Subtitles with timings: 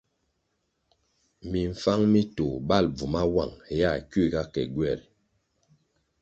[1.51, 5.05] Mimfáng mi tôh bal bvu mawuang héa kuiga ke gyweri.